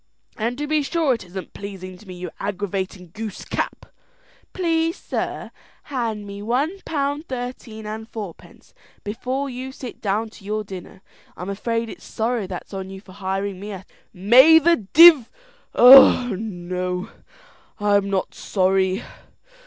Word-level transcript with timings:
"And 0.35 0.57
to 0.57 0.65
be 0.65 0.81
sure 0.81 1.13
it 1.13 1.23
isn't 1.25 1.53
pleasing 1.53 1.95
to 1.99 2.07
me, 2.07 2.15
you 2.15 2.31
aggravating 2.39 3.11
goose 3.13 3.45
cap!" 3.45 3.85
"Please, 4.51 4.97
sir, 4.97 5.51
hand 5.93 6.25
me 6.25 6.41
one 6.41 6.79
pound 6.85 7.27
thirteen 7.27 7.85
and 7.85 8.09
four 8.09 8.33
pence 8.33 8.73
before 9.03 9.47
you 9.47 9.71
sit 9.71 10.01
down 10.01 10.29
to 10.31 10.43
your 10.43 10.63
dinner. 10.63 11.03
I'm 11.37 11.51
afraid 11.51 11.87
it's 11.87 12.03
sorrow 12.03 12.47
that's 12.47 12.73
on 12.73 12.89
you 12.89 12.99
for 12.99 13.11
hiring 13.13 13.59
me 13.59 13.73
at 13.73 13.81
all." 13.81 13.85
"May 14.11 14.57
the 14.57 14.77
div 14.77 15.29
oh 15.75 16.33
no; 16.35 17.11
I'm 17.79 18.09
not 18.09 18.33
sorry. 18.33 19.03